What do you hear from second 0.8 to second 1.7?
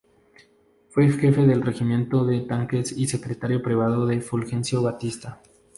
Fue Jefe del